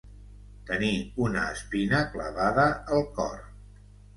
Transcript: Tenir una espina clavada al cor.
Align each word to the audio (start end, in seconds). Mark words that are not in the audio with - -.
Tenir 0.69 0.89
una 1.25 1.43
espina 1.57 2.01
clavada 2.15 2.67
al 2.99 3.07
cor. 3.21 3.37